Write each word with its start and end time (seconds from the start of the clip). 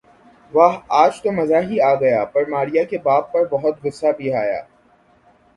واہ 0.53 0.75
آج 1.01 1.13
تو 1.23 1.29
مزہ 1.31 1.59
ہی 1.67 1.75
آ 1.81 1.93
گیا 2.01 2.21
پر 2.33 2.43
ماریہ 2.49 2.83
کے 2.89 2.97
باپ 3.03 3.31
پر 3.33 3.43
بہت 3.51 3.75
غصہ 3.83 4.11
بھی 4.17 4.33
آیا 4.33 4.61